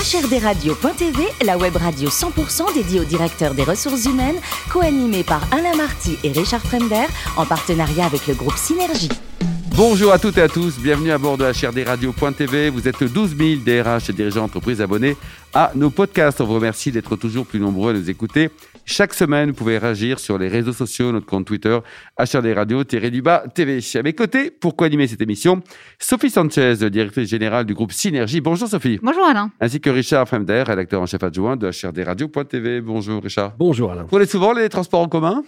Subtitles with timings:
[0.00, 4.40] HRDRadio.tv, la web radio 100% dédiée aux directeurs des ressources humaines,
[4.72, 7.04] co-animée par Alain Marty et Richard Fremder,
[7.36, 9.10] en partenariat avec le groupe Synergie.
[9.76, 12.70] Bonjour à toutes et à tous, bienvenue à bord de HRDRadio.tv.
[12.70, 15.18] Vous êtes 12 000 DRH et dirigeants d'entreprise abonnés
[15.52, 16.40] à nos podcasts.
[16.40, 18.48] On vous remercie d'être toujours plus nombreux à nous écouter.
[18.84, 21.78] Chaque semaine, vous pouvez réagir sur les réseaux sociaux, notre compte Twitter,
[22.18, 23.80] HRD Radio, du bas TV.
[23.94, 25.62] À mes côtés, pour co-animer cette émission,
[25.98, 28.40] Sophie Sanchez, directrice générale du groupe Synergie.
[28.40, 28.98] Bonjour Sophie.
[29.02, 29.50] Bonjour Alain.
[29.60, 32.80] Ainsi que Richard Fremder, rédacteur en chef adjoint de HRD Radio.tv.
[32.80, 33.54] Bonjour Richard.
[33.58, 34.02] Bonjour Alain.
[34.02, 35.44] Vous prenez souvent les transports en commun?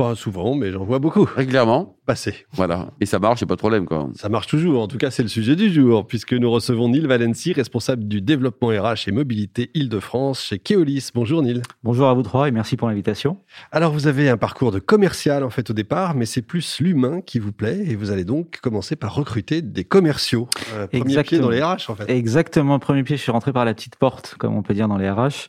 [0.00, 1.28] Pas souvent, mais j'en vois beaucoup.
[1.36, 2.46] Régulièrement Passer.
[2.52, 2.88] Voilà.
[3.00, 4.08] Et ça marche, il pas de problème, quoi.
[4.14, 4.82] Ça marche toujours.
[4.82, 8.22] En tout cas, c'est le sujet du jour, puisque nous recevons Neil Valency, responsable du
[8.22, 11.10] développement RH et mobilité Île-de-France chez Keolis.
[11.14, 11.60] Bonjour Neil.
[11.84, 13.36] Bonjour à vous trois et merci pour l'invitation.
[13.72, 17.20] Alors, vous avez un parcours de commercial, en fait, au départ, mais c'est plus l'humain
[17.20, 20.48] qui vous plaît, et vous allez donc commencer par recruter des commerciaux.
[20.74, 22.10] Euh, premier pied dans les RH, en fait.
[22.10, 22.78] Exactement.
[22.78, 25.10] Premier pied, je suis rentré par la petite porte, comme on peut dire dans les
[25.10, 25.48] RH.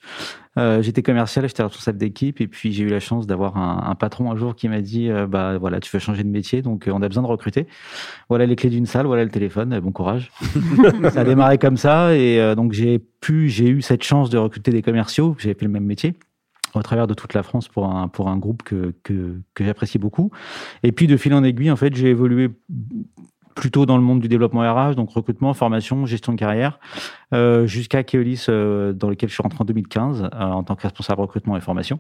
[0.58, 3.96] Euh, j'étais commercial, j'étais responsable d'équipe et puis j'ai eu la chance d'avoir un, un,
[3.96, 6.88] patron un jour qui m'a dit euh, bah voilà tu veux changer de métier donc
[6.88, 7.68] euh, on a besoin de recruter.
[8.28, 10.30] Voilà les clés d'une salle, voilà le téléphone, bon courage.
[11.14, 14.72] ça a démarré comme ça et donc j'ai pu j'ai eu cette chance de recruter
[14.72, 16.16] des commerciaux, j'ai fait le même métier
[16.74, 20.00] au travers de toute la France pour un pour un groupe que que, que j'apprécie
[20.00, 20.32] beaucoup.
[20.84, 22.50] Et puis de fil en aiguille en fait j'ai évolué
[23.54, 26.80] plutôt dans le monde du développement RH, donc recrutement, formation, gestion de carrière,
[27.34, 30.84] euh, jusqu'à Keolis, euh, dans lequel je suis rentré en 2015 euh, en tant que
[30.84, 32.00] responsable recrutement et formation.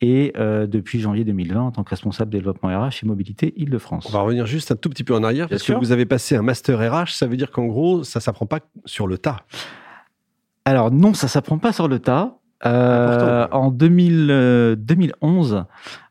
[0.00, 4.04] Et depuis janvier 2020, en tant que responsable développement RH et mobilité Île-de-France.
[4.06, 6.36] On va revenir juste un tout petit peu en arrière, parce que vous avez passé
[6.36, 9.38] un master RH, ça veut dire qu'en gros, ça s'apprend pas sur le tas.
[10.66, 12.36] Alors non, ça s'apprend pas sur le tas.
[12.66, 15.64] Euh, en 2000, 2011,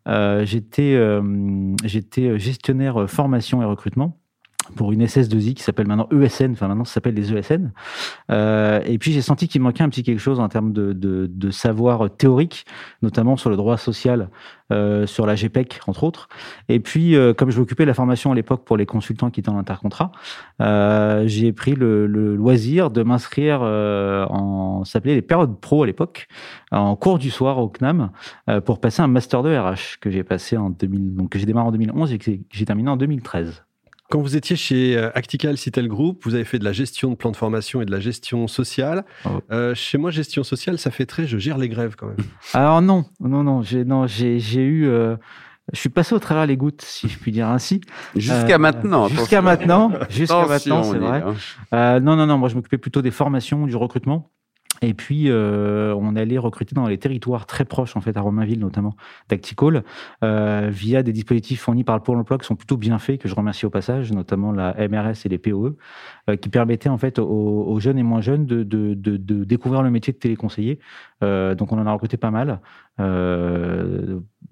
[0.07, 0.99] euh, j'étais
[1.83, 4.17] j'étais gestionnaire formation et recrutement
[4.75, 7.71] pour une SS2I qui s'appelle maintenant ESN, enfin maintenant ça s'appelle les ESN.
[8.31, 12.09] Euh, et puis j'ai senti qu'il manquait un petit quelque chose en termes de, savoir
[12.09, 12.65] théorique,
[13.01, 14.29] notamment sur le droit social,
[14.71, 16.29] euh, sur la GPEC entre autres.
[16.69, 19.41] Et puis euh, comme je m'occupais de la formation à l'époque pour les consultants qui
[19.41, 20.11] étaient en intercontrat,
[21.25, 26.27] j'ai pris le, loisir de m'inscrire en, s'appelait les périodes pro à l'époque,
[26.71, 28.11] en cours du soir au CNAM
[28.65, 31.67] pour passer un master de RH que j'ai passé en 2000, donc que j'ai démarré
[31.67, 33.63] en 2011 et que j'ai terminé en 2013.
[34.09, 37.15] Quand vous étiez chez euh, Actical Citel Group, vous avez fait de la gestion de
[37.15, 39.05] plans de formation et de la gestion sociale.
[39.25, 39.29] Oh.
[39.51, 42.17] Euh, chez moi, gestion sociale, ça fait très je gère les grèves quand même.
[42.53, 44.87] Alors non, non, non, j'ai non, j'ai eu.
[44.87, 45.15] Euh,
[45.71, 47.79] je suis passé au travers les gouttes, si je puis dire ainsi.
[48.15, 49.07] Jusqu'à maintenant.
[49.07, 49.91] Jusqu'à maintenant.
[50.09, 51.23] Jusqu'à maintenant, c'est vrai.
[51.71, 51.99] Hein.
[52.01, 52.37] non, non, non.
[52.37, 54.29] Moi, je m'occupais plutôt des formations, du recrutement.
[54.81, 58.59] Et puis, euh, on allait recruter dans les territoires très proches, en fait, à Romainville
[58.59, 58.95] notamment,
[59.29, 59.83] d'Acticall,
[60.23, 63.27] euh, via des dispositifs fournis par le Pôle emploi qui sont plutôt bien faits, que
[63.27, 65.77] je remercie au passage, notamment la MRS et les POE,
[66.29, 69.83] euh, qui permettaient en fait aux, jeunes et moins jeunes de, de, de, de, découvrir
[69.83, 70.79] le métier de téléconseiller.
[71.23, 72.59] Euh, donc, on en a recruté pas mal.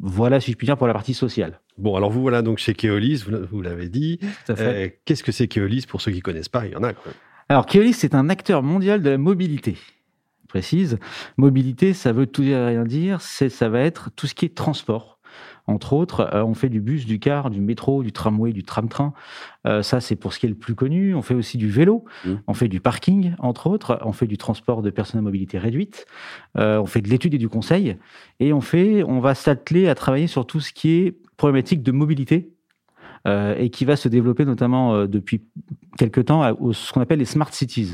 [0.04, 1.60] Voilà, si je puis dire, pour la partie sociale.
[1.78, 4.20] Bon, alors vous voilà donc chez Keolis, vous, l'avez dit.
[5.06, 6.94] Qu'est-ce que c'est Keolis pour ceux qui connaissent pas Il y en a.
[6.94, 7.12] Quoi.
[7.50, 9.76] Alors, Keolis, c'est un acteur mondial de la mobilité
[10.52, 11.00] précise.
[11.38, 13.22] Mobilité, ça veut tout dire et rien dire.
[13.22, 15.18] C'est, ça va être tout ce qui est transport.
[15.68, 19.14] Entre autres, euh, on fait du bus, du car, du métro, du tramway, du tram-train.
[19.66, 21.16] Euh, ça, c'est pour ce qui est le plus connu.
[21.16, 22.04] On fait aussi du vélo.
[22.26, 22.34] Mmh.
[22.48, 24.00] On fait du parking, entre autres.
[24.04, 26.06] On fait du transport de personnes à mobilité réduite.
[26.58, 27.98] Euh, on fait de l'étude et du conseil.
[28.40, 31.92] Et on fait, on va s'atteler à travailler sur tout ce qui est problématique de
[31.92, 32.52] mobilité
[33.28, 35.44] et qui va se développer notamment depuis
[35.96, 37.94] quelques temps à, ce qu'on appelle les smart cities.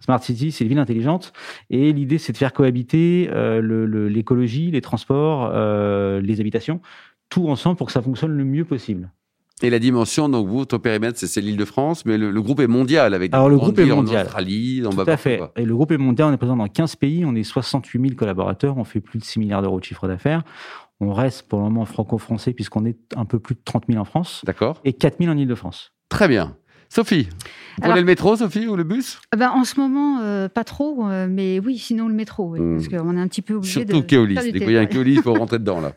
[0.00, 1.32] Smart City, c'est une ville intelligente.
[1.70, 6.80] Et l'idée, c'est de faire cohabiter euh, l'écologie, le, les transports, euh, les habitations,
[7.28, 9.10] tout ensemble pour que ça fonctionne le mieux possible.
[9.60, 12.60] Et la dimension, donc vous, votre périmètre, c'est l'île de France, mais le, le, groupe
[12.60, 14.22] est mondial avec Alors, le groupe est mondial.
[14.22, 15.40] en Australie, en Tout à fait.
[15.56, 18.14] Et le groupe est mondial, on est présent dans 15 pays, on est 68 000
[18.14, 20.44] collaborateurs, on fait plus de 6 milliards d'euros de chiffre d'affaires.
[21.00, 24.04] On reste pour le moment franco-français puisqu'on est un peu plus de 30 000 en
[24.04, 24.42] France.
[24.46, 24.80] D'accord.
[24.84, 25.92] Et 4 000 en île de France.
[26.08, 26.56] Très bien.
[26.88, 27.28] Sophie,
[27.78, 29.20] vous prenez le métro, Sophie, ou le bus?
[29.34, 32.58] Euh, ben, En ce moment, euh, pas trop, euh, mais oui, sinon le métro, oui,
[32.58, 32.98] parce hmm.
[32.98, 34.06] qu'on est un petit peu obligé Surtout de.
[34.06, 34.34] Keolis.
[34.34, 35.92] Dès qu'il y a un Keolis, il faut rentrer dedans, là.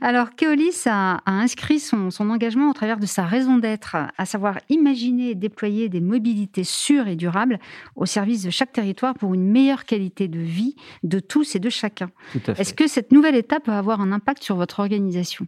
[0.00, 4.24] Alors, Keolis a, a inscrit son, son, engagement au travers de sa raison d'être, à
[4.24, 7.58] savoir imaginer et déployer des mobilités sûres et durables
[7.96, 11.68] au service de chaque territoire pour une meilleure qualité de vie de tous et de
[11.68, 12.10] chacun.
[12.56, 15.46] Est-ce que cette nouvelle étape va avoir un impact sur votre organisation?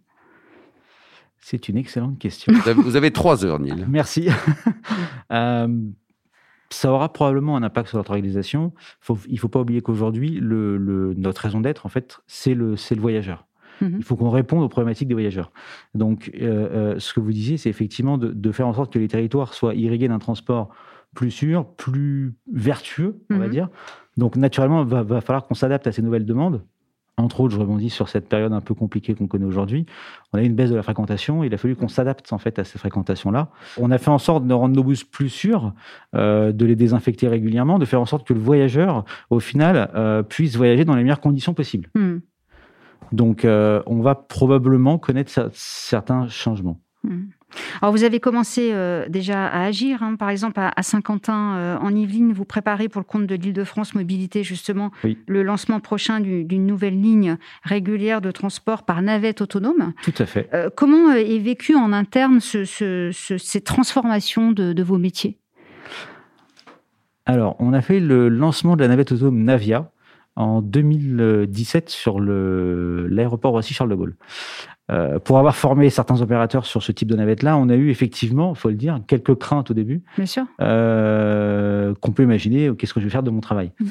[1.47, 2.55] C'est une excellente question.
[2.75, 3.85] Vous avez trois heures, Neil.
[3.89, 4.29] Merci.
[5.31, 5.69] euh,
[6.71, 8.73] ça aura probablement un impact sur notre organisation.
[9.01, 12.55] Faut, il ne faut pas oublier qu'aujourd'hui, le, le, notre raison d'être, en fait, c'est
[12.55, 13.47] le, le voyageur.
[13.83, 13.97] Mhm.
[13.99, 15.53] Il faut qu'on réponde aux problématiques des voyageurs.
[15.95, 18.99] Donc, euh, euh, ce que vous disiez, c'est effectivement de, de, faire en sorte que
[18.99, 20.71] les territoires soient irrigués d'un transport
[21.15, 23.51] plus sûr, plus vertueux, on va Mhm.
[23.51, 23.69] dire.
[24.17, 26.65] Donc naturellement, il va, va falloir qu'on s'adapte à ces nouvelles demandes.
[27.17, 29.87] Entre autres, je rebondis sur cette période un peu compliquée qu'on connaît aujourd'hui.
[30.33, 31.45] On a eu une baisse de la fréquentation.
[31.45, 33.51] Il a fallu qu'on s'adapte en fait à ces fréquentations-là.
[33.81, 35.73] On a fait en sorte de rendre nos bus plus sûrs,
[36.17, 40.25] euh, de les désinfecter régulièrement, de faire en sorte que le voyageur, au final, euh,
[40.25, 41.89] puisse voyager dans les meilleures conditions possibles.
[41.95, 42.19] Hmm.
[43.13, 46.81] Donc, euh, on va probablement connaître cer- certains changements.
[47.05, 47.27] Hmm.
[47.83, 50.03] Alors, vous avez commencé euh, déjà à agir.
[50.03, 50.17] hein.
[50.17, 53.95] Par exemple, à, à Saint-Quentin, euh, en Yvelines, vous préparez pour le compte de l'Île-de-France
[53.95, 55.19] Mobilité, justement, Oui.
[55.27, 59.93] le lancement prochain du- d'une nouvelle ligne régulière de transport par navette autonome.
[60.03, 60.49] Tout à fait.
[60.55, 65.39] Euh, comment est vécu en interne ce- ce- ce- ces transformations de, de vos métiers?
[67.27, 69.91] Alors, on a fait le lancement de la navette autonome Navia
[70.37, 74.17] en 2017 sur l'aéroport Roissy-Charles de Gaulle.
[74.93, 78.53] Euh, pour avoir formé certains opérateurs sur ce type de navette-là, on a eu effectivement,
[78.55, 80.03] il faut le dire, quelques craintes au début.
[80.17, 80.45] Bien sûr.
[80.61, 83.73] euh, qu'on peut imaginer euh, qu'est-ce que je vais faire de mon travail.
[83.81, 83.85] Mm.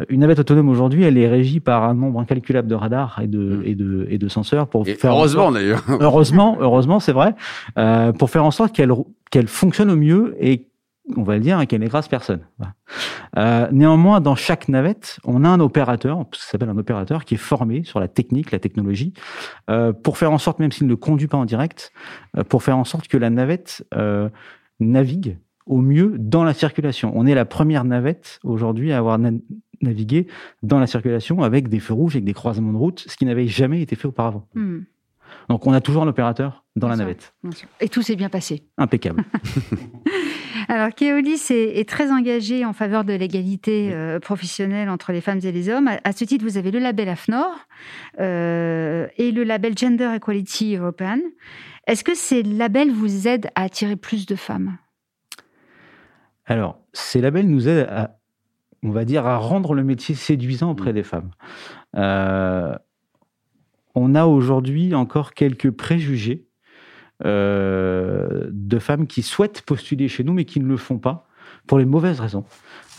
[0.00, 3.26] Euh, Une navette autonome aujourd'hui, elle est régie par un nombre incalculable de radars et
[3.26, 3.62] de, Mm.
[3.64, 5.82] et de, et de senseurs pour Et faire en heureusement sorte- d'ailleurs.
[6.00, 7.34] heureusement, heureusement, c'est vrai,
[7.76, 8.92] euh, pour faire en sorte qu'elle
[9.30, 10.67] qu'elle fonctionne au mieux et
[11.16, 12.40] on va le dire, et qu'elle n'écrase personne.
[13.36, 17.38] Euh, néanmoins, dans chaque navette, on a un opérateur, ça s'appelle un opérateur, qui est
[17.38, 19.12] formé sur la technique, la technologie,
[19.70, 21.92] euh, pour faire en sorte, même s'il ne conduit pas en direct,
[22.36, 23.84] euh, pour faire en sorte que la navette
[24.80, 27.12] navigue au mieux dans la circulation.
[27.14, 29.32] On est la première navette aujourd'hui à avoir na-
[29.82, 30.26] navigué
[30.62, 33.46] dans la circulation avec des feux rouges, avec des croisements de route, ce qui n'avait
[33.46, 34.46] jamais été fait auparavant.
[34.54, 34.80] Hmm.
[35.48, 37.04] Donc on a toujours un opérateur dans la sûr.
[37.04, 37.34] navette.
[37.80, 38.64] Et tout s'est bien passé.
[38.76, 39.24] Impeccable.
[40.68, 45.40] Alors, Keolis est, est très engagé en faveur de l'égalité euh, professionnelle entre les femmes
[45.42, 45.88] et les hommes.
[45.88, 47.58] À, à ce titre, vous avez le label AFNOR
[48.20, 51.18] euh, et le label Gender Equality European.
[51.86, 54.76] Est-ce que ces labels vous aident à attirer plus de femmes?
[56.44, 58.18] Alors, ces labels nous aident à,
[58.82, 61.30] on va dire, à rendre le métier séduisant auprès des femmes.
[61.96, 62.74] Euh,
[63.98, 66.46] on a aujourd'hui encore quelques préjugés
[67.24, 71.28] euh, de femmes qui souhaitent postuler chez nous, mais qui ne le font pas
[71.66, 72.44] pour les mauvaises raisons.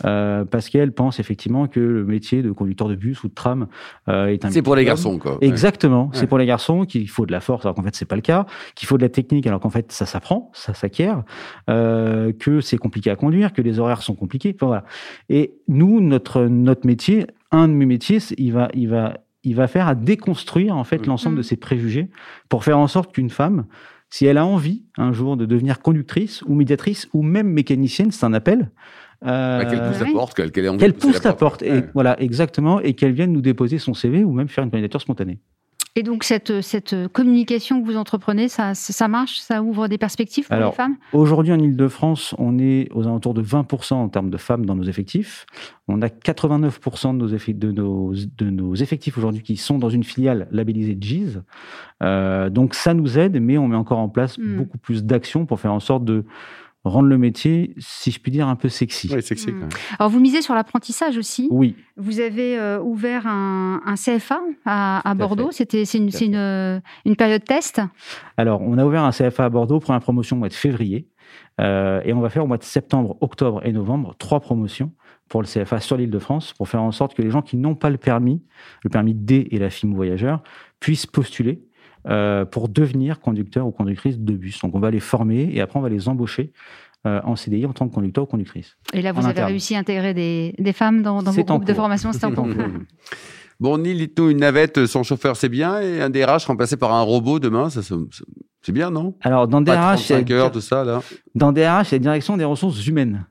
[0.06, 3.66] Euh, parce qu'elles pensent effectivement que le métier de conducteur de bus ou de tram
[4.08, 5.36] euh, est un C'est pour les garçons, quoi.
[5.42, 8.16] Exactement, c'est pour les garçons qu'il faut de la force alors qu'en fait c'est pas
[8.16, 11.22] le cas, qu'il faut de la technique alors qu'en fait ça s'apprend, ça s'acquiert,
[11.68, 14.84] euh, que c'est compliqué à conduire, que les horaires sont compliqués, enfin, voilà.
[15.28, 19.66] Et nous notre notre métier, un de mes métiers, il va il va il va
[19.68, 21.06] faire à déconstruire en fait Mhm.
[21.06, 21.44] l'ensemble de Mhm.
[21.44, 22.10] ces préjugés
[22.48, 23.66] pour faire en sorte qu'une femme
[24.12, 28.26] si elle a envie un jour de devenir conductrice ou médiatrice ou même mécanicienne, c'est
[28.26, 28.70] un appel.
[29.24, 30.12] euh, Bah, qu'elle pousse la oui.
[30.14, 31.90] porte, qu'elle qu'elle ait envie qu'elle de pousse la porte, et Ouais.
[31.92, 35.38] voilà exactement, et qu'elle vienne nous déposer son CV ou même faire une candidature spontanée.
[35.96, 40.46] Et donc, cette, cette communication que vous entreprenez, ça, ça marche Ça ouvre des perspectives
[40.46, 40.96] pour Alors, les femmes?
[41.12, 44.84] Aujourd'hui, en Ile-de-France, on est aux alentours de 20% en termes de femmes dans nos
[44.84, 45.46] effectifs.
[45.88, 49.90] On a 89% de nos, effe- de nos, de nos effectifs aujourd'hui qui sont dans
[49.90, 51.38] une filiale labellisée GIS.
[52.02, 54.56] Euh, donc ça nous aide, mais on met encore en place Hmm.
[54.58, 56.24] beaucoup plus d'actions pour faire en sorte de
[56.84, 59.12] rendre le métier, si je puis dire, un peu sexy.
[59.12, 59.52] Ouais, sexy, Mm.
[59.52, 59.68] quand même.
[59.98, 61.48] Alors, vous misez sur l'apprentissage aussi.
[61.50, 65.50] Oui, Vous avez euh, ouvert un, un CFA à, Bordeaux.
[65.52, 67.80] C'était c'est une, une, euh, une période test.
[68.36, 71.06] Alors, on a ouvert un CFA à Bordeaux, première promotion au mois de février.
[71.60, 74.92] Euh, et on va faire au mois de septembre, octobre et novembre trois promotions
[75.28, 77.56] pour le CFA sur l'île de France pour faire en sorte que les gens qui
[77.56, 78.42] n'ont pas le permis,
[78.82, 80.42] le permis D et la FIM voyageur,
[80.80, 81.62] puissent postuler
[82.08, 84.60] euh, pour devenir conducteur ou conductrice de bus.
[84.60, 86.52] Donc, on va les former et après, on va les embaucher
[87.06, 88.76] euh, en CDI en tant que conducteur ou conductrice.
[88.92, 89.48] Et là, vous avez interne.
[89.48, 92.12] réussi à intégrer des, des femmes dans, dans vos C'est groupes de formation.
[92.12, 92.46] C'est en cours.
[93.58, 97.02] Bon, Neil, dites-nous, une navette sans chauffeur, c'est bien, et un DRH remplacé par un
[97.02, 97.94] robot demain, ça, c'est-
[98.62, 99.14] c'est bien, non?
[99.20, 101.02] Alors, dans Pas DRH, 35 heures, tout ça, là.
[101.34, 103.26] dans DRH, c'est la direction des ressources humaines.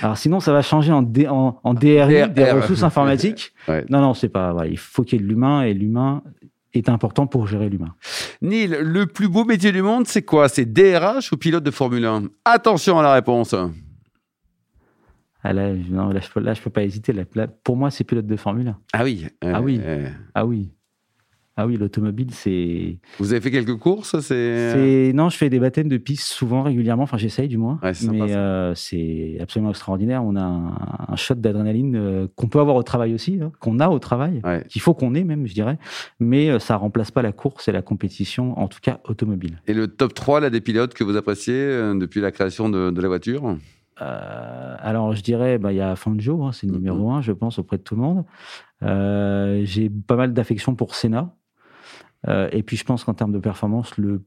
[0.00, 3.52] Alors sinon, ça va changer en, D- en, en DRI, des ressources informatiques.
[3.68, 3.84] Ouais.
[3.90, 4.52] Non, non, c'est pas.
[4.54, 6.22] Voilà, il faut qu'il y ait de l'humain et l'humain
[6.74, 7.94] est important pour gérer l'humain.
[8.42, 10.48] Neil, le plus beau métier du monde, c'est quoi?
[10.48, 13.54] C'est DRH ou pilote de Formule 1 Attention à la réponse.
[15.42, 17.12] Ah là, non, là, je peux, je peux pas hésiter.
[17.12, 18.78] Là, pour moi, c'est pilote de Formule 1.
[18.92, 19.26] Ah oui.
[19.42, 19.80] euh, Ah oui.
[19.82, 20.70] euh, Ah oui.
[21.62, 22.96] Ah oui, l'automobile, c'est.
[23.18, 24.72] vous avez fait quelques courses C'est.
[24.72, 27.02] c'est- Non, je fais des baptêmes de piste souvent, régulièrement.
[27.02, 27.78] Enfin, j'essaye du moins.
[27.82, 30.24] Ouais, Mais euh, c'est absolument extraordinaire.
[30.24, 30.72] On a un,
[31.08, 34.40] un shot d'adrénaline euh, qu'on peut avoir au travail aussi, hein, qu'on a au travail,
[34.42, 34.64] Ouais.
[34.70, 35.78] qu'il faut qu'on ait même, je dirais.
[36.18, 39.60] Mais euh, ça remplace pas la course et la compétition, en tout cas automobile.
[39.66, 42.90] Et le top 3 là, des pilotes que vous appréciez euh, depuis la création de,
[42.90, 43.56] de la voiture?
[44.02, 47.32] Euh, alors, je dirais, bah, il y a Fangio, hein, c'est le numéro un, je
[47.32, 48.24] pense, auprès de tout le monde.
[48.82, 51.34] Euh, J'ai pas mal d'affection pour Senna.
[52.28, 54.22] Euh, et puis, je pense qu'en termes de performance, le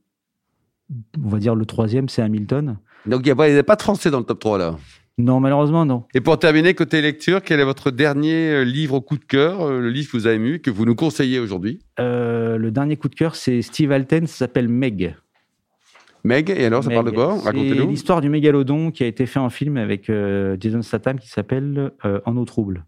[1.23, 2.77] on va dire le troisième, c'est Hamilton.
[3.05, 4.75] Donc il n'y a, pas de français dans le top 3 là
[5.19, 6.05] non, malheureusement, non.
[6.15, 9.79] Et pour terminer, côté lecture, quel est votre dernier euh, livre coup de cœur, euh,
[9.79, 11.77] le livre que vous avez ému, que vous nous conseillez aujourd'hui?
[12.00, 15.15] Euh, Le dernier coup de cœur, c'est Steve Alten, ça s'appelle Meg.
[16.23, 17.38] Meg, et alors, ça parle de quoi?
[17.43, 17.89] Racontez-nous.
[17.89, 20.12] l'histoire du mégalodon qui a été fait en film avec
[20.59, 21.91] Jason Statham qui s'appelle
[22.25, 22.83] En eau trouble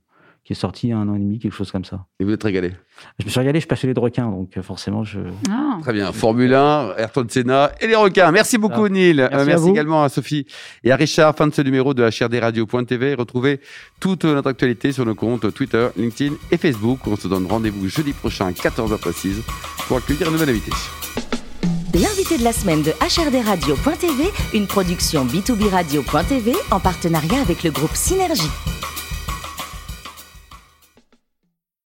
[0.45, 2.05] qui est sorti il y a un an et demi, quelque chose comme ça.
[2.19, 2.71] Et vous êtes régalé
[3.19, 5.19] Je me suis régalé, je suis passionné de requins, donc euh, forcément je...
[5.49, 5.79] Ah.
[5.81, 8.31] Très bien, Formule 1, Ayrton Senna et les requins.
[8.31, 9.15] Merci beaucoup Neil.
[9.15, 10.45] Merci, euh, merci également à Sophie
[10.83, 11.35] et à Richard.
[11.35, 13.15] Fin de ce numéro de HRDRadio.tv.
[13.15, 13.59] Retrouvez
[13.99, 16.99] toute notre actualité sur nos comptes Twitter, LinkedIn et Facebook.
[17.07, 19.41] On se donne rendez-vous jeudi prochain à 14h précise
[19.87, 20.71] pour accueillir un nouvel invité.
[21.95, 27.95] L'invité de la semaine de HRDRadio.tv, une production B2B Radio.tv en partenariat avec le groupe
[27.95, 28.51] Synergie.